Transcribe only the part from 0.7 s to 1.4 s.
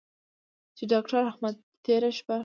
چې داکتر